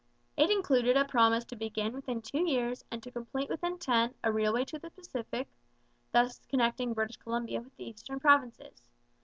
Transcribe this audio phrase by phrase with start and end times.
[0.35, 4.31] It included a promise to begin within two years and to complete within ten a
[4.31, 5.47] railway to the Pacific,
[6.11, 8.81] thus connecting British Columbia with the eastern provinces.